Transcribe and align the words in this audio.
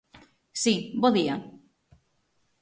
Si, 0.63 0.73
bo 1.01 1.09
día. 1.17 1.35